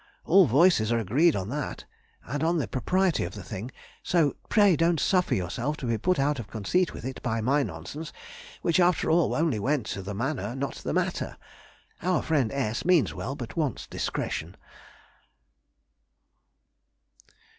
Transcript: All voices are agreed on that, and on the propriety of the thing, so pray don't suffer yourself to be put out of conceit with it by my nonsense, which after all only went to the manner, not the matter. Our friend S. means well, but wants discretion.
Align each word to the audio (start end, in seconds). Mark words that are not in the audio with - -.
All 0.25 0.47
voices 0.47 0.91
are 0.91 0.97
agreed 0.97 1.35
on 1.35 1.49
that, 1.49 1.85
and 2.25 2.43
on 2.43 2.57
the 2.57 2.67
propriety 2.67 3.23
of 3.23 3.35
the 3.35 3.43
thing, 3.43 3.69
so 4.01 4.35
pray 4.49 4.75
don't 4.75 4.99
suffer 4.99 5.35
yourself 5.35 5.77
to 5.77 5.85
be 5.85 5.99
put 5.99 6.17
out 6.17 6.39
of 6.39 6.47
conceit 6.47 6.91
with 6.91 7.05
it 7.05 7.21
by 7.21 7.39
my 7.39 7.61
nonsense, 7.61 8.11
which 8.63 8.79
after 8.79 9.11
all 9.11 9.35
only 9.35 9.59
went 9.59 9.85
to 9.85 10.01
the 10.01 10.15
manner, 10.15 10.55
not 10.55 10.73
the 10.77 10.91
matter. 10.91 11.37
Our 12.01 12.23
friend 12.23 12.51
S. 12.51 12.83
means 12.83 13.13
well, 13.13 13.35
but 13.35 13.55
wants 13.55 13.85
discretion. 13.85 14.57